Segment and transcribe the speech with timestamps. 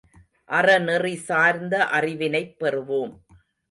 [0.49, 3.13] அறநெறி சார்ந்த அறிவினைப் பெறுவோம்.